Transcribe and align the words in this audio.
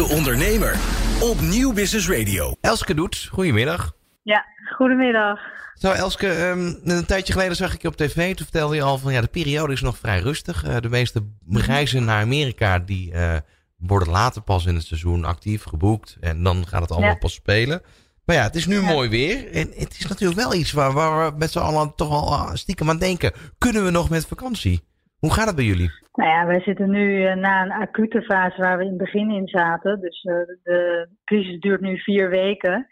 De 0.00 0.08
Ondernemer 0.08 0.78
op 1.22 1.40
Nieuw 1.40 1.72
Business 1.72 2.08
Radio. 2.08 2.54
Elske 2.60 2.94
Doet, 2.94 3.28
goedemiddag. 3.32 3.92
Ja, 4.22 4.44
goedemiddag. 4.76 5.40
Zo 5.74 5.90
Elske, 5.90 6.48
um, 6.48 6.80
een 6.84 7.06
tijdje 7.06 7.32
geleden 7.32 7.56
zag 7.56 7.74
ik 7.74 7.82
je 7.82 7.88
op 7.88 7.96
tv. 7.96 8.34
Toen 8.34 8.46
vertelde 8.46 8.74
je 8.74 8.82
al 8.82 8.98
van 8.98 9.12
ja, 9.12 9.20
de 9.20 9.26
periode 9.26 9.72
is 9.72 9.80
nog 9.80 9.98
vrij 9.98 10.20
rustig. 10.20 10.66
Uh, 10.66 10.76
de 10.80 10.88
meeste 10.88 11.22
reizen 11.48 12.04
naar 12.04 12.22
Amerika 12.22 12.78
die 12.78 13.12
uh, 13.12 13.36
worden 13.76 14.08
later 14.08 14.42
pas 14.42 14.66
in 14.66 14.74
het 14.74 14.84
seizoen 14.84 15.24
actief 15.24 15.64
geboekt. 15.64 16.16
En 16.20 16.42
dan 16.42 16.66
gaat 16.66 16.82
het 16.82 16.90
allemaal 16.90 17.10
ja. 17.10 17.16
pas 17.16 17.34
spelen. 17.34 17.82
Maar 18.24 18.36
ja, 18.36 18.42
het 18.42 18.56
is 18.56 18.66
nu 18.66 18.80
ja. 18.80 18.86
mooi 18.86 19.08
weer. 19.08 19.52
En 19.52 19.70
het 19.74 19.96
is 19.98 20.06
natuurlijk 20.06 20.40
wel 20.40 20.54
iets 20.54 20.72
waar, 20.72 20.92
waar 20.92 21.30
we 21.30 21.38
met 21.38 21.50
z'n 21.50 21.58
allen 21.58 21.94
toch 21.94 22.08
wel 22.08 22.34
ah, 22.34 22.54
stiekem 22.54 22.90
aan 22.90 22.98
denken. 22.98 23.32
Kunnen 23.58 23.84
we 23.84 23.90
nog 23.90 24.10
met 24.10 24.26
vakantie? 24.26 24.88
Hoe 25.20 25.32
gaat 25.32 25.46
het 25.46 25.56
bij 25.56 25.64
jullie? 25.64 25.90
Nou 26.12 26.30
ja, 26.30 26.46
wij 26.46 26.60
zitten 26.60 26.90
nu 26.90 27.22
uh, 27.22 27.34
na 27.34 27.62
een 27.62 27.72
acute 27.72 28.22
fase 28.22 28.60
waar 28.60 28.76
we 28.76 28.82
in 28.82 28.88
het 28.88 28.98
begin 28.98 29.30
in 29.30 29.48
zaten. 29.48 30.00
Dus 30.00 30.24
uh, 30.24 30.34
de 30.62 31.08
crisis 31.24 31.60
duurt 31.60 31.80
nu 31.80 31.98
vier 31.98 32.28
weken. 32.28 32.88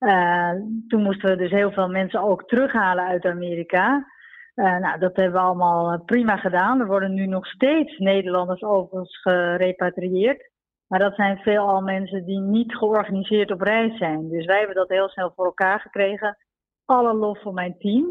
Uh, 0.00 0.50
toen 0.88 1.02
moesten 1.02 1.30
we 1.30 1.36
dus 1.36 1.50
heel 1.50 1.72
veel 1.72 1.88
mensen 1.88 2.22
ook 2.22 2.48
terughalen 2.48 3.04
uit 3.04 3.24
Amerika. 3.24 4.06
nou, 4.54 4.98
dat 4.98 5.16
hebben 5.16 5.32
we 5.32 5.46
allemaal 5.46 6.02
prima 6.04 6.36
gedaan. 6.36 6.80
Er 6.80 6.86
worden 6.86 7.14
nu 7.14 7.26
nog 7.26 7.46
steeds 7.46 7.98
Nederlanders 7.98 8.62
overigens 8.62 9.20
gerepatrieerd. 9.20 10.50
Maar 10.86 10.98
dat 10.98 11.14
zijn 11.14 11.38
veelal 11.38 11.80
mensen 11.80 12.24
die 12.24 12.40
niet 12.40 12.76
georganiseerd 12.76 13.50
op 13.50 13.60
reis 13.60 13.98
zijn. 13.98 14.28
Dus 14.28 14.44
wij 14.44 14.58
hebben 14.58 14.76
dat 14.76 14.88
heel 14.88 15.08
snel 15.08 15.32
voor 15.36 15.44
elkaar 15.44 15.80
gekregen. 15.80 16.36
Alle 16.84 17.14
lof 17.14 17.40
voor 17.42 17.54
mijn 17.54 17.78
team. 17.78 18.06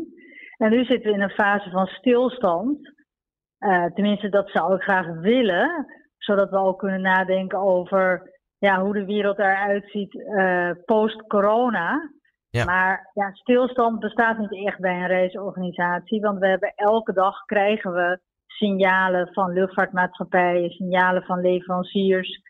En 0.58 0.70
nu 0.70 0.86
zitten 0.86 1.10
we 1.10 1.18
in 1.18 1.22
een 1.22 1.30
fase 1.30 1.70
van 1.70 1.86
stilstand. 1.86 3.00
Uh, 3.62 3.86
tenminste, 3.86 4.30
dat 4.30 4.50
zou 4.50 4.76
ik 4.76 4.82
graag 4.82 5.08
willen. 5.08 5.86
Zodat 6.18 6.50
we 6.50 6.58
ook 6.58 6.80
kunnen 6.80 7.02
nadenken 7.02 7.60
over 7.60 8.32
ja, 8.58 8.82
hoe 8.82 8.94
de 8.94 9.06
wereld 9.06 9.40
eruit 9.40 9.90
ziet 9.90 10.14
uh, 10.14 10.72
post-corona. 10.86 12.12
Ja. 12.50 12.66
Maar 12.66 13.10
ja, 13.14 13.32
stilstand 13.34 14.00
bestaat 14.00 14.38
niet 14.38 14.66
echt 14.66 14.80
bij 14.80 14.96
een 14.96 15.08
reisorganisatie. 15.08 16.22
Want 16.22 16.40
we 16.40 16.48
hebben 16.48 16.74
elke 16.76 17.14
dag 17.14 17.46
krijgen 17.46 17.94
we 17.94 18.20
signalen 18.48 19.34
van 19.34 19.54
luchtvaartmaatschappijen, 19.54 20.70
signalen 20.70 21.24
van 21.24 21.42
leveranciers 21.42 22.42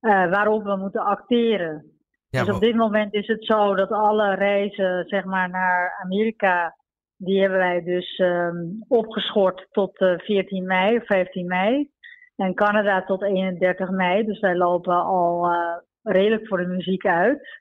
uh, 0.00 0.30
waarop 0.30 0.62
we 0.62 0.76
moeten 0.76 1.04
acteren. 1.04 1.84
Ja, 2.28 2.44
dus 2.44 2.54
op 2.54 2.60
dit 2.60 2.74
moment 2.74 3.14
is 3.14 3.26
het 3.26 3.44
zo 3.44 3.74
dat 3.74 3.90
alle 3.90 4.34
reizen 4.34 5.04
zeg 5.06 5.24
maar, 5.24 5.50
naar 5.50 6.00
Amerika, 6.02 6.76
die 7.16 7.40
hebben 7.40 7.58
wij 7.58 7.82
dus 7.82 8.18
um, 8.18 8.84
opgeschort 8.88 9.66
tot 9.70 10.00
uh, 10.00 10.18
14 10.18 10.66
mei, 10.66 11.00
15 11.00 11.46
mei. 11.46 11.90
En 12.36 12.54
Canada 12.54 13.04
tot 13.04 13.22
31 13.22 13.90
mei. 13.90 14.24
Dus 14.24 14.40
wij 14.40 14.56
lopen 14.56 15.04
al 15.04 15.52
uh, 15.52 15.76
redelijk 16.02 16.46
voor 16.48 16.58
de 16.58 16.66
muziek 16.66 17.06
uit. 17.06 17.60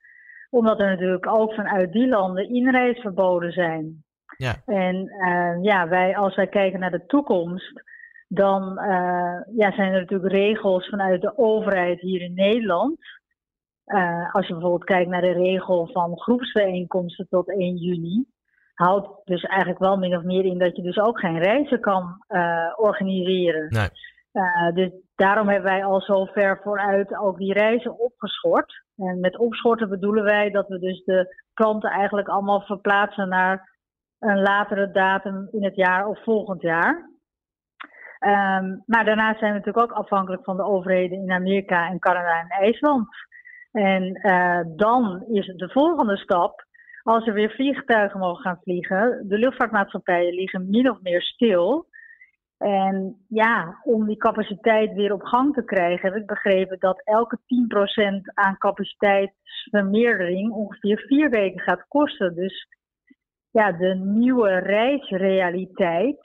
Omdat 0.50 0.80
er 0.80 0.90
natuurlijk 0.90 1.28
ook 1.28 1.54
vanuit 1.54 1.92
die 1.92 2.08
landen 2.08 2.50
inreisverboden 2.50 3.52
zijn. 3.52 4.04
Ja. 4.38 4.56
En 4.66 4.96
uh, 4.96 5.64
ja, 5.64 5.88
wij, 5.88 6.18
als 6.18 6.36
wij 6.36 6.48
kijken 6.48 6.80
naar 6.80 6.92
de 6.92 7.06
toekomst, 7.06 7.84
dan 8.28 8.74
ja, 9.56 9.72
zijn 9.72 9.94
er 9.94 10.00
natuurlijk 10.00 10.32
regels 10.32 10.90
vanuit 10.90 11.22
de 11.22 11.38
overheid 11.38 12.00
hier 12.00 12.22
in 12.22 12.34
Nederland. 12.34 12.98
Als 14.32 14.48
je 14.48 14.54
bijvoorbeeld 14.54 14.84
kijkt 14.84 15.10
naar 15.10 15.22
de 15.22 15.32
regel 15.32 15.90
van 15.92 16.20
groepsbijeenkomsten 16.20 17.28
tot 17.30 17.50
1 17.50 17.76
juni, 17.76 18.26
houdt 18.76 19.08
dus 19.24 19.44
eigenlijk 19.44 19.80
wel 19.80 19.98
min 19.98 20.18
of 20.18 20.24
meer 20.24 20.46
in 20.46 20.58
dat 20.58 20.76
je 20.76 20.82
dus 20.82 20.98
ook 20.98 21.20
geen 21.20 21.40
reizen 21.40 21.80
kan 21.80 22.24
uh, 22.28 22.74
organiseren. 22.76 23.68
Nee. 23.70 23.90
dus 24.74 24.92
daarom 25.16 25.48
hebben 25.48 25.72
wij 25.72 25.86
al 25.86 26.02
zo 26.02 26.26
ver 26.26 26.60
vooruit 26.64 27.18
ook 27.18 27.38
die 27.38 27.54
reizen 27.54 28.00
opgeschort. 28.00 28.84
En 28.96 29.20
met 29.20 29.38
opschorten 29.38 29.90
bedoelen 29.90 30.24
wij 30.24 30.52
dat 30.52 30.68
we 30.68 30.80
dus 30.80 31.04
de 31.04 31.44
klanten 31.54 31.90
eigenlijk 31.90 32.28
allemaal 32.28 32.62
verplaatsen 32.62 33.30
naar 33.30 33.74
een 34.20 34.42
latere 34.42 34.92
datum 34.92 35.48
in 35.52 35.64
het 35.64 35.76
jaar 35.76 36.08
of 36.08 36.24
volgend 36.24 36.62
jaar. 36.62 37.14
Um, 38.20 38.84
maar 38.86 39.06
daarnaast 39.06 39.40
zijn 39.40 39.52
we 39.52 39.58
natuurlijk 39.58 39.92
ook 39.92 39.98
afhankelijk 39.98 40.44
van 40.44 40.58
de 40.58 40.64
overheden 40.64 41.22
in 41.22 41.32
Amerika 41.32 41.90
en 41.90 42.00
Canada 42.00 42.40
en 42.40 42.48
IJsland. 42.48 43.08
En 43.72 44.20
uh, 44.24 44.60
dan 44.76 45.24
is 45.28 45.54
de 45.56 45.70
volgende 45.70 46.18
stap, 46.18 46.65
als 47.06 47.28
er 47.28 47.34
weer 47.34 47.52
vliegtuigen 47.52 48.20
mogen 48.20 48.42
gaan 48.42 48.60
vliegen, 48.64 49.26
de 49.28 49.38
luchtvaartmaatschappijen 49.38 50.34
liggen 50.34 50.70
min 50.70 50.90
of 50.90 51.02
meer 51.02 51.22
stil. 51.22 51.88
En 52.58 53.26
ja, 53.28 53.80
om 53.84 54.06
die 54.08 54.18
capaciteit 54.18 54.94
weer 54.94 55.14
op 55.14 55.24
gang 55.24 55.54
te 55.54 55.64
krijgen, 55.66 56.12
heb 56.12 56.22
ik 56.22 56.28
begrepen 56.28 56.80
dat 56.80 57.02
elke 57.04 57.38
10% 57.38 57.42
aan 58.34 58.58
capaciteitsvermeerdering 58.58 60.52
ongeveer 60.52 60.98
vier 60.98 61.30
weken 61.30 61.60
gaat 61.60 61.88
kosten. 61.88 62.36
Dus 62.36 62.68
ja, 63.52 63.72
de 63.72 63.96
nieuwe 63.96 64.58
reisrealiteit 64.58 66.20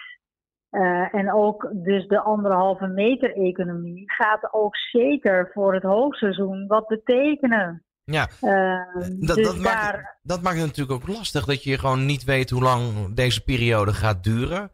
uh, 0.70 1.14
en 1.14 1.32
ook 1.32 1.70
dus 1.72 2.06
de 2.06 2.20
anderhalve 2.20 2.86
meter 2.86 3.36
economie 3.36 4.12
gaat 4.12 4.52
ook 4.52 4.76
zeker 4.76 5.50
voor 5.52 5.74
het 5.74 5.82
hoogseizoen 5.82 6.66
wat 6.66 6.86
betekenen. 6.86 7.84
Ja, 8.10 8.28
uh, 8.42 8.94
dat, 9.26 9.36
dus 9.36 9.46
dat, 9.46 9.54
daar... 9.54 9.62
maakt, 9.62 10.18
dat 10.22 10.42
maakt 10.42 10.56
het 10.56 10.66
natuurlijk 10.66 11.02
ook 11.02 11.16
lastig 11.16 11.44
dat 11.44 11.62
je 11.62 11.78
gewoon 11.78 12.06
niet 12.06 12.24
weet 12.24 12.50
hoe 12.50 12.62
lang 12.62 13.14
deze 13.14 13.44
periode 13.44 13.92
gaat 13.92 14.24
duren. 14.24 14.70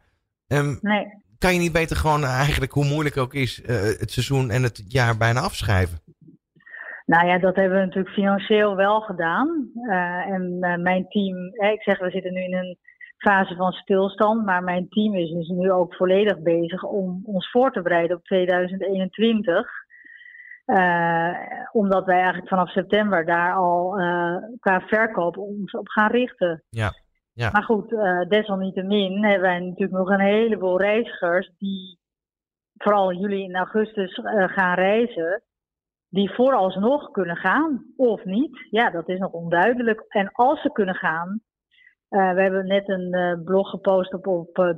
Um, 0.47 0.77
nee. 0.81 1.05
Kan 1.37 1.53
je 1.53 1.59
niet 1.59 1.71
beter 1.71 1.95
gewoon 1.95 2.23
eigenlijk, 2.23 2.71
hoe 2.71 2.85
moeilijk 2.85 3.17
ook 3.17 3.33
is, 3.33 3.61
uh, 3.61 3.67
het 3.99 4.11
seizoen 4.11 4.49
en 4.49 4.63
het 4.63 4.83
jaar 4.87 5.17
bijna 5.17 5.39
afschrijven? 5.39 5.99
Nou 7.05 7.27
ja, 7.27 7.39
dat 7.39 7.55
hebben 7.55 7.79
we 7.79 7.85
natuurlijk 7.85 8.13
financieel 8.13 8.75
wel 8.75 8.99
gedaan. 8.99 9.69
Uh, 9.73 10.33
en 10.33 10.59
mijn 10.81 11.07
team, 11.09 11.35
ik 11.71 11.81
zeg, 11.81 11.99
we 11.99 12.09
zitten 12.09 12.33
nu 12.33 12.43
in 12.43 12.53
een 12.53 12.77
fase 13.17 13.55
van 13.55 13.71
stilstand. 13.71 14.45
Maar 14.45 14.63
mijn 14.63 14.89
team 14.89 15.15
is 15.15 15.31
dus 15.31 15.47
nu 15.47 15.71
ook 15.71 15.95
volledig 15.95 16.39
bezig 16.39 16.83
om 16.83 17.21
ons 17.23 17.51
voor 17.51 17.71
te 17.71 17.81
bereiden 17.81 18.17
op 18.17 18.23
2021. 18.23 19.69
Uh, 20.67 21.33
omdat 21.71 22.05
wij 22.05 22.15
eigenlijk 22.15 22.47
vanaf 22.47 22.69
september 22.69 23.25
daar 23.25 23.53
al 23.53 23.99
uh, 23.99 24.35
qua 24.59 24.79
verkoop 24.79 25.37
ons 25.37 25.71
op 25.71 25.87
gaan 25.87 26.11
richten. 26.11 26.63
Ja. 26.69 26.91
Ja. 27.33 27.49
Maar 27.51 27.63
goed, 27.63 27.91
uh, 27.91 28.21
desalniettemin 28.21 29.23
hebben 29.23 29.41
wij 29.41 29.59
natuurlijk 29.59 29.97
nog 29.97 30.09
een 30.09 30.19
heleboel 30.19 30.79
reizigers 30.79 31.51
die 31.57 31.99
vooral 32.77 33.11
in 33.11 33.19
juli 33.19 33.45
en 33.45 33.55
augustus 33.55 34.19
gaan 34.23 34.75
reizen. 34.75 35.43
Die 36.09 36.33
vooralsnog 36.33 37.11
kunnen 37.11 37.35
gaan 37.35 37.85
of 37.95 38.23
niet. 38.23 38.67
Ja, 38.69 38.89
dat 38.89 39.09
is 39.09 39.19
nog 39.19 39.31
onduidelijk. 39.31 40.05
En 40.07 40.31
als 40.31 40.61
ze 40.61 40.71
kunnen 40.71 40.95
gaan, 40.95 41.41
we 42.09 42.41
hebben 42.41 42.67
net 42.67 42.89
een 42.89 43.41
blog 43.43 43.69
gepost 43.69 44.13
op, 44.13 44.27
op 44.27 44.75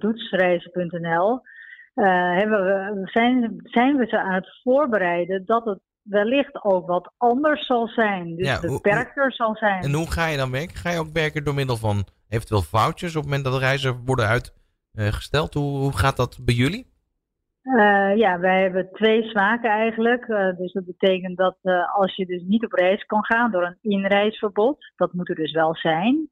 uh, 1.99 2.05
doetsreizen.nl. 2.05 2.37
hebben 2.37 2.63
we, 2.65 3.01
zijn, 3.03 3.59
zijn 3.63 3.97
we 3.97 4.05
ze 4.05 4.19
aan 4.19 4.33
het 4.33 4.59
voorbereiden 4.63 5.45
dat 5.45 5.65
het 5.65 5.79
wellicht 6.01 6.63
ook 6.63 6.87
wat 6.87 7.11
anders 7.17 7.65
zal 7.65 7.87
zijn. 7.87 8.35
Dus 8.35 8.47
ja, 8.47 8.59
beperkter 8.59 9.33
zal 9.33 9.55
zijn. 9.55 9.83
En 9.83 9.93
hoe 9.93 10.11
ga 10.11 10.27
je 10.27 10.37
dan 10.37 10.51
werken? 10.51 10.75
Ga 10.75 10.89
je 10.89 10.99
ook 10.99 11.13
werken 11.13 11.43
door 11.43 11.53
middel 11.53 11.77
van 11.77 12.05
eventueel 12.29 12.61
foutjes 12.61 13.15
op 13.15 13.21
het 13.21 13.31
moment 13.31 13.43
dat 13.43 13.59
reizen 13.59 14.05
worden 14.05 14.27
uitgesteld? 14.95 15.53
hoe, 15.53 15.77
hoe 15.77 15.97
gaat 15.97 16.17
dat 16.17 16.39
bij 16.41 16.55
jullie? 16.55 16.87
Uh, 17.63 18.15
ja, 18.15 18.39
wij 18.39 18.61
hebben 18.61 18.89
twee 18.93 19.23
smaken 19.23 19.69
eigenlijk. 19.69 20.27
Uh, 20.27 20.57
dus 20.57 20.71
dat 20.71 20.85
betekent 20.85 21.37
dat 21.37 21.57
uh, 21.63 21.95
als 21.95 22.15
je 22.15 22.25
dus 22.25 22.43
niet 22.43 22.65
op 22.65 22.71
reis 22.71 23.05
kan 23.05 23.25
gaan 23.25 23.51
door 23.51 23.63
een 23.63 23.91
inreisverbod, 23.91 24.91
dat 24.95 25.13
moet 25.13 25.29
er 25.29 25.35
dus 25.35 25.51
wel 25.51 25.75
zijn, 25.75 26.29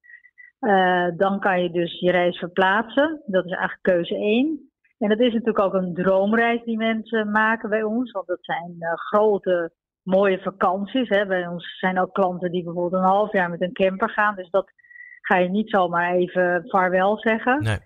dan 1.17 1.39
kan 1.39 1.63
je 1.63 1.71
dus 1.71 1.99
je 1.99 2.11
reis 2.11 2.37
verplaatsen. 2.37 3.21
Dat 3.25 3.45
is 3.45 3.51
eigenlijk 3.51 3.81
keuze 3.81 4.15
1. 4.15 4.66
En 4.97 5.09
dat 5.09 5.19
is 5.19 5.33
natuurlijk 5.33 5.59
ook 5.59 5.73
een 5.73 5.93
droomreis 5.93 6.63
die 6.63 6.77
mensen 6.77 7.31
maken 7.31 7.69
bij 7.69 7.83
ons. 7.83 8.11
Want 8.11 8.27
dat 8.27 8.39
zijn 8.41 8.75
uh, 8.79 8.93
grote, 8.93 9.71
mooie 10.03 10.39
vakanties. 10.39 11.09
Hè. 11.09 11.25
Bij 11.25 11.47
ons 11.47 11.77
zijn 11.79 11.99
ook 11.99 12.13
klanten 12.13 12.51
die 12.51 12.63
bijvoorbeeld 12.63 13.01
een 13.01 13.09
half 13.09 13.31
jaar 13.31 13.49
met 13.49 13.61
een 13.61 13.73
camper 13.73 14.09
gaan. 14.09 14.35
Dus 14.35 14.49
dat 14.49 14.71
ga 15.21 15.37
je 15.37 15.49
niet 15.49 15.69
zomaar 15.69 16.13
even 16.13 16.63
vaarwel 16.67 17.17
zeggen. 17.17 17.63
Nee. 17.63 17.79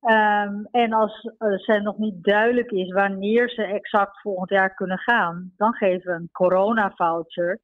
Um, 0.00 0.68
en 0.70 0.92
als 0.92 1.32
het 1.42 1.82
nog 1.82 1.98
niet 1.98 2.24
duidelijk 2.24 2.70
is 2.70 2.92
wanneer 2.92 3.50
ze 3.50 3.62
exact 3.62 4.20
volgend 4.20 4.50
jaar 4.50 4.74
kunnen 4.74 4.98
gaan, 4.98 5.52
dan 5.56 5.74
geven 5.74 6.12
we 6.12 6.18
een 6.18 6.28
corona-voucher. 6.32 7.58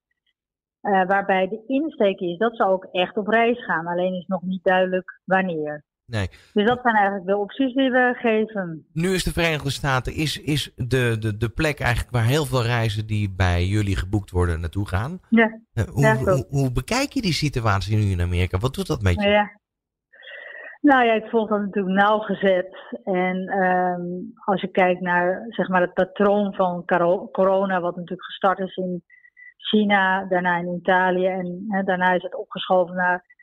Uh, 0.82 1.06
waarbij 1.06 1.48
de 1.48 1.64
insteek 1.66 2.20
is 2.20 2.38
dat 2.38 2.56
ze 2.56 2.66
ook 2.66 2.84
echt 2.84 3.16
op 3.16 3.28
reis 3.28 3.64
gaan. 3.64 3.86
Alleen 3.86 4.14
is 4.14 4.26
nog 4.26 4.42
niet 4.42 4.64
duidelijk 4.64 5.20
wanneer. 5.24 5.84
Nee. 6.06 6.28
Dus 6.52 6.66
dat 6.66 6.80
zijn 6.82 6.94
eigenlijk 6.94 7.26
de 7.26 7.36
opties 7.36 7.74
die 7.74 7.90
we 7.90 8.14
geven. 8.16 8.86
Nu 8.92 9.14
is 9.14 9.24
de 9.24 9.32
Verenigde 9.32 9.70
Staten 9.70 10.14
is, 10.14 10.40
is 10.40 10.72
de, 10.76 11.16
de, 11.18 11.36
de 11.36 11.48
plek 11.48 11.80
eigenlijk 11.80 12.14
waar 12.14 12.24
heel 12.24 12.44
veel 12.44 12.62
reizen 12.62 13.06
die 13.06 13.34
bij 13.36 13.64
jullie 13.64 13.96
geboekt 13.96 14.30
worden 14.30 14.60
naartoe 14.60 14.88
gaan. 14.88 15.20
Ja. 15.28 15.60
Uh, 15.74 15.84
hoe, 15.84 16.02
ja, 16.02 16.16
hoe, 16.16 16.46
hoe, 16.48 16.72
bekijk 16.72 17.12
je 17.12 17.20
die 17.20 17.32
situatie 17.32 17.96
nu 17.96 18.10
in 18.10 18.20
Amerika? 18.20 18.58
Wat 18.58 18.74
doet 18.74 18.86
dat 18.86 19.02
met 19.02 19.22
je? 19.22 19.28
Ja. 19.28 19.62
Nou 20.80 21.04
ja, 21.04 21.12
ik 21.12 21.30
volg 21.30 21.48
dat 21.48 21.60
natuurlijk 21.60 21.96
nauwgezet. 21.96 22.76
En 23.04 23.36
um, 23.36 24.32
als 24.44 24.60
je 24.60 24.68
kijkt 24.68 25.00
naar 25.00 25.44
zeg 25.48 25.68
maar, 25.68 25.80
het 25.80 25.94
patroon 25.94 26.54
van 26.54 26.84
corona, 27.32 27.80
wat 27.80 27.96
natuurlijk 27.96 28.24
gestart 28.24 28.58
is 28.58 28.76
in 28.76 29.02
China, 29.56 30.24
daarna 30.24 30.56
in 30.56 30.74
Italië 30.80 31.26
en 31.26 31.64
hè, 31.68 31.82
daarna 31.82 32.12
is 32.12 32.22
het 32.22 32.36
opgeschoven 32.36 32.94
naar 32.94 33.33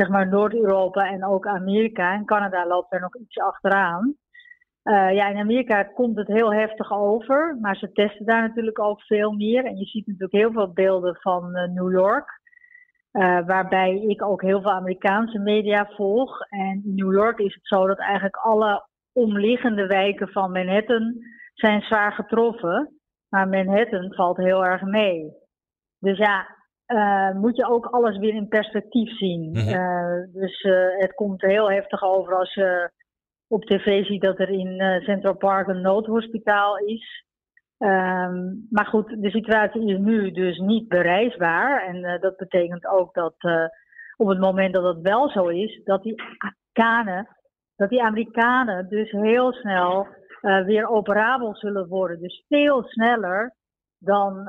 zeg 0.00 0.08
maar 0.08 0.28
Noord-Europa 0.28 1.10
en 1.10 1.24
ook 1.24 1.46
Amerika. 1.46 2.12
En 2.12 2.24
Canada 2.24 2.66
loopt 2.66 2.92
er 2.92 3.00
nog 3.00 3.16
iets 3.16 3.38
achteraan. 3.38 4.14
Uh, 4.84 5.12
ja, 5.12 5.28
in 5.28 5.36
Amerika 5.36 5.82
komt 5.82 6.16
het 6.16 6.26
heel 6.26 6.52
heftig 6.52 6.92
over, 6.92 7.58
maar 7.60 7.76
ze 7.76 7.92
testen 7.92 8.26
daar 8.26 8.40
natuurlijk 8.42 8.78
ook 8.78 9.02
veel 9.02 9.32
meer. 9.32 9.64
En 9.64 9.76
je 9.76 9.84
ziet 9.84 10.06
natuurlijk 10.06 10.32
heel 10.32 10.52
veel 10.52 10.72
beelden 10.72 11.16
van 11.20 11.56
uh, 11.56 11.68
New 11.68 11.92
York. 11.92 12.40
Uh, 13.12 13.46
waarbij 13.46 13.94
ik 13.94 14.22
ook 14.22 14.42
heel 14.42 14.60
veel 14.60 14.70
Amerikaanse 14.70 15.38
media 15.38 15.90
volg. 15.96 16.40
En 16.48 16.82
in 16.84 16.94
New 16.94 17.12
York 17.12 17.38
is 17.38 17.54
het 17.54 17.66
zo 17.66 17.86
dat 17.86 17.98
eigenlijk 17.98 18.36
alle 18.36 18.86
omliggende 19.12 19.86
wijken 19.86 20.28
van 20.28 20.52
Manhattan 20.52 21.14
zijn 21.54 21.82
zwaar 21.82 22.12
getroffen. 22.12 23.00
Maar 23.28 23.48
Manhattan 23.48 24.14
valt 24.14 24.36
heel 24.36 24.64
erg 24.64 24.82
mee. 24.82 25.32
Dus 25.98 26.18
ja, 26.18 26.46
uh, 26.90 27.30
moet 27.30 27.56
je 27.56 27.68
ook 27.68 27.86
alles 27.86 28.18
weer 28.18 28.34
in 28.34 28.48
perspectief 28.48 29.16
zien. 29.16 29.48
Mm 29.48 29.54
-hmm. 29.54 29.68
uh, 29.68 30.32
dus 30.32 30.62
het 30.98 31.14
komt 31.14 31.42
heel 31.42 31.70
heftig 31.70 32.02
over 32.02 32.34
als 32.34 32.54
je 32.54 32.90
op 33.48 33.64
tv 33.64 34.04
ziet 34.04 34.22
dat 34.22 34.38
er 34.38 34.48
in 34.48 35.02
Central 35.02 35.36
Park 35.36 35.68
een 35.68 35.80
noodhospitaal 35.80 36.78
is. 36.78 37.24
Um, 37.78 38.66
maar 38.70 38.86
goed, 38.86 39.22
de 39.22 39.30
situatie 39.30 39.86
is 39.86 39.98
nu 39.98 40.30
dus 40.30 40.58
niet 40.58 40.88
bereisbaar. 40.88 41.86
En 41.86 42.20
dat 42.20 42.36
betekent 42.36 42.86
ook 42.86 43.14
dat 43.14 43.34
op 44.16 44.28
het 44.28 44.38
moment 44.38 44.74
dat 44.74 44.84
het 44.84 45.00
wel 45.00 45.30
zo 45.30 45.48
is, 45.48 45.80
dat 45.84 46.02
die 46.02 46.22
Amerikanen, 46.38 47.28
dat 47.76 47.88
die 47.88 48.02
Amerikanen 48.02 48.88
dus 48.88 49.10
heel 49.10 49.52
snel 49.52 50.06
weer 50.40 50.88
operabel 50.88 51.56
zullen 51.56 51.88
worden. 51.88 52.20
Dus 52.20 52.44
veel 52.48 52.82
sneller 52.82 53.54
dan 54.00 54.44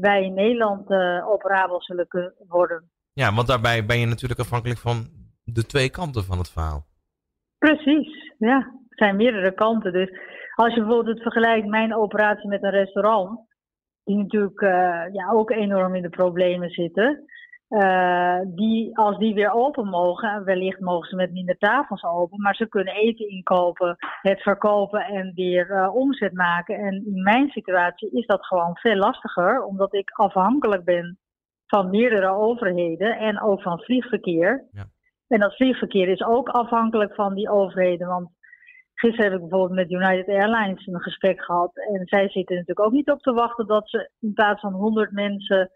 wij 0.00 0.24
in 0.24 0.34
Nederland 0.34 0.90
operabel 1.24 1.82
zullen 1.82 2.08
kunnen 2.08 2.34
worden. 2.48 2.90
Ja, 3.12 3.34
want 3.34 3.46
daarbij 3.46 3.86
ben 3.86 3.98
je 3.98 4.06
natuurlijk 4.06 4.40
afhankelijk 4.40 4.80
van 4.80 5.06
de 5.44 5.66
twee 5.66 5.90
kanten 5.90 6.24
van 6.24 6.38
het 6.38 6.50
verhaal. 6.50 6.86
Precies, 7.58 8.32
ja. 8.38 8.56
Er 8.56 9.04
zijn 9.06 9.16
meerdere 9.16 9.52
kanten. 9.54 9.92
Dus 9.92 10.10
als 10.54 10.74
je 10.74 10.80
bijvoorbeeld 10.80 11.14
het 11.14 11.22
vergelijkt 11.22 11.66
mijn 11.66 11.94
operatie 11.94 12.48
met 12.48 12.62
een 12.62 12.70
restaurant, 12.70 13.40
die 14.04 14.16
natuurlijk 14.16 14.60
uh, 14.60 14.70
ja, 15.12 15.30
ook 15.32 15.50
enorm 15.50 15.94
in 15.94 16.02
de 16.02 16.08
problemen 16.08 16.70
zitten. 16.70 17.24
Uh, 17.68 18.40
die, 18.44 18.96
als 18.98 19.18
die 19.18 19.34
weer 19.34 19.52
open 19.52 19.86
mogen, 19.86 20.44
wellicht 20.44 20.80
mogen 20.80 21.08
ze 21.08 21.16
met 21.16 21.32
minder 21.32 21.58
tafels 21.58 22.04
open, 22.04 22.40
maar 22.40 22.54
ze 22.54 22.68
kunnen 22.68 22.94
eten 22.94 23.28
inkopen, 23.28 23.96
het 24.22 24.42
verkopen 24.42 25.00
en 25.00 25.32
weer 25.34 25.70
uh, 25.70 25.94
omzet 25.94 26.32
maken. 26.32 26.76
En 26.78 26.94
in 27.06 27.22
mijn 27.22 27.48
situatie 27.48 28.10
is 28.10 28.26
dat 28.26 28.46
gewoon 28.46 28.76
veel 28.76 28.96
lastiger, 28.96 29.62
omdat 29.62 29.94
ik 29.94 30.10
afhankelijk 30.10 30.84
ben 30.84 31.18
van 31.66 31.90
meerdere 31.90 32.30
overheden 32.30 33.18
en 33.18 33.40
ook 33.40 33.62
van 33.62 33.78
vliegverkeer. 33.78 34.64
Ja. 34.70 34.84
En 35.28 35.40
dat 35.40 35.56
vliegverkeer 35.56 36.08
is 36.08 36.22
ook 36.22 36.48
afhankelijk 36.48 37.14
van 37.14 37.34
die 37.34 37.50
overheden, 37.50 38.08
want 38.08 38.28
Gisteren 38.96 39.32
heb 39.32 39.40
ik 39.40 39.48
bijvoorbeeld 39.48 39.78
met 39.78 39.90
United 39.90 40.28
Airlines 40.28 40.86
een 40.86 41.00
gesprek 41.00 41.44
gehad. 41.44 41.76
En 41.76 42.06
zij 42.06 42.28
zitten 42.28 42.56
natuurlijk 42.56 42.86
ook 42.86 42.92
niet 42.92 43.10
op 43.10 43.20
te 43.20 43.32
wachten 43.32 43.66
dat 43.66 43.88
ze 43.88 44.10
in 44.20 44.32
plaats 44.32 44.60
van 44.60 44.72
100 44.72 45.12
mensen 45.12 45.70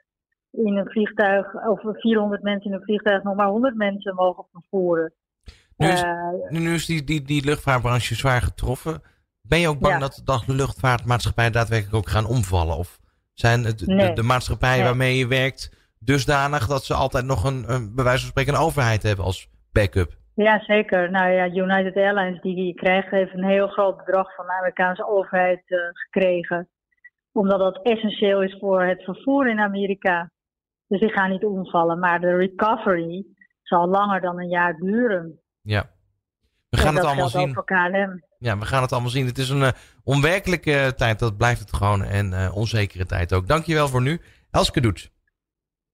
in 0.50 0.76
een 0.76 0.90
vliegtuig, 0.90 1.54
of 1.66 1.80
400 1.82 2.42
mensen 2.42 2.70
in 2.70 2.76
een 2.76 2.84
vliegtuig, 2.84 3.22
nog 3.22 3.36
maar 3.36 3.48
100 3.48 3.74
mensen 3.76 4.14
mogen 4.14 4.44
vervoeren. 4.52 5.12
Nu 5.76 5.88
is, 5.88 6.02
uh, 6.02 6.48
nu 6.48 6.74
is 6.74 6.86
die, 6.86 7.04
die, 7.04 7.22
die 7.22 7.44
luchtvaartbranche 7.44 8.14
zwaar 8.14 8.42
getroffen. 8.42 9.02
Ben 9.42 9.58
je 9.58 9.68
ook 9.68 9.78
bang 9.78 9.94
ja. 9.94 10.00
dat, 10.00 10.22
dat 10.24 10.46
luchtvaartmaatschappijen 10.46 11.52
daadwerkelijk 11.52 11.96
ook 11.96 12.08
gaan 12.08 12.26
omvallen? 12.26 12.76
Of 12.76 12.98
zijn 13.32 13.64
het 13.64 13.86
nee. 13.86 14.06
de, 14.06 14.12
de 14.12 14.22
maatschappijen 14.22 14.76
nee. 14.76 14.86
waarmee 14.86 15.16
je 15.16 15.26
werkt 15.26 15.94
dusdanig 15.98 16.66
dat 16.66 16.84
ze 16.84 16.94
altijd 16.94 17.24
nog 17.24 17.44
een, 17.44 17.64
een 17.72 17.94
bij 17.94 18.04
wijze 18.04 18.20
van 18.20 18.30
spreken 18.30 18.54
een 18.54 18.60
overheid 18.60 19.02
hebben 19.02 19.24
als 19.24 19.48
backup? 19.72 20.18
Ja, 20.34 20.58
zeker. 20.58 21.10
Nou 21.10 21.30
ja, 21.30 21.46
United 21.48 21.96
Airlines 21.96 22.40
die, 22.40 22.54
die 22.54 22.74
krijgt 22.74 23.10
heeft 23.10 23.34
een 23.34 23.44
heel 23.44 23.68
groot 23.68 23.96
bedrag 23.96 24.34
van 24.34 24.46
de 24.46 24.52
Amerikaanse 24.52 25.08
overheid 25.08 25.62
uh, 25.66 25.78
gekregen. 25.92 26.68
Omdat 27.32 27.58
dat 27.58 27.82
essentieel 27.82 28.42
is 28.42 28.56
voor 28.60 28.82
het 28.82 29.02
vervoer 29.02 29.48
in 29.48 29.60
Amerika. 29.60 30.30
Dus 30.90 31.00
die 31.00 31.12
gaan 31.12 31.30
niet 31.30 31.44
omvallen. 31.44 31.98
Maar 31.98 32.20
de 32.20 32.36
recovery 32.36 33.24
zal 33.62 33.88
langer 33.88 34.20
dan 34.20 34.40
een 34.40 34.48
jaar 34.48 34.76
duren. 34.76 35.40
Ja. 35.60 35.90
We 36.68 36.76
gaan 36.76 36.94
het 36.94 37.04
allemaal 37.04 37.28
zien. 37.28 37.48
ook 37.48 37.54
voor 37.54 37.64
KLM. 37.64 38.22
Ja, 38.38 38.58
we 38.58 38.64
gaan 38.64 38.82
het 38.82 38.92
allemaal 38.92 39.10
zien. 39.10 39.26
Het 39.26 39.38
is 39.38 39.48
een 39.48 39.60
uh, 39.60 39.68
onwerkelijke 40.04 40.92
tijd, 40.96 41.18
dat 41.18 41.36
blijft 41.36 41.60
het 41.60 41.72
gewoon. 41.72 42.02
En 42.02 42.32
uh, 42.32 42.56
onzekere 42.56 43.06
tijd 43.06 43.32
ook. 43.32 43.48
Dankjewel 43.48 43.88
voor 43.88 44.02
nu. 44.02 44.20
Elske 44.50 44.80
Doet. 44.80 45.10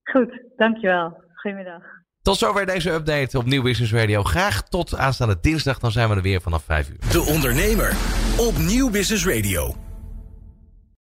Goed, 0.02 0.43
dankjewel. 0.56 1.22
Goedemiddag. 1.34 1.82
Tot 2.22 2.37
zover 2.37 2.66
deze 2.66 2.90
update 2.90 3.38
op 3.38 3.44
Nieuw 3.44 3.62
Business 3.62 3.92
Radio. 3.92 4.22
Graag 4.22 4.62
tot 4.62 4.96
aanstaande 4.96 5.40
dinsdag, 5.40 5.78
dan 5.78 5.90
zijn 5.90 6.08
we 6.08 6.14
er 6.14 6.22
weer 6.22 6.40
vanaf 6.40 6.62
5 6.62 6.90
uur. 6.90 6.99
De 6.99 7.32
Ondernemer 7.34 7.90
op 8.38 8.56
Nieuw 8.58 8.90
Business 8.90 9.26
Radio. 9.26 9.85